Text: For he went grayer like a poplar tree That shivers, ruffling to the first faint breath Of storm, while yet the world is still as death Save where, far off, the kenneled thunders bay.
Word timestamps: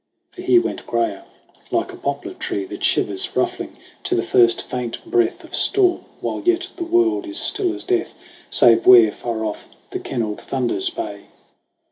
For 0.31 0.41
he 0.41 0.57
went 0.57 0.87
grayer 0.87 1.25
like 1.69 1.93
a 1.93 1.95
poplar 1.95 2.33
tree 2.33 2.65
That 2.65 2.83
shivers, 2.83 3.35
ruffling 3.35 3.77
to 4.03 4.15
the 4.15 4.23
first 4.23 4.63
faint 4.63 4.97
breath 5.05 5.43
Of 5.43 5.55
storm, 5.55 6.05
while 6.21 6.41
yet 6.41 6.69
the 6.77 6.83
world 6.83 7.27
is 7.27 7.39
still 7.39 7.71
as 7.71 7.83
death 7.83 8.15
Save 8.49 8.87
where, 8.87 9.11
far 9.11 9.45
off, 9.45 9.67
the 9.91 9.99
kenneled 9.99 10.41
thunders 10.41 10.89
bay. 10.89 11.27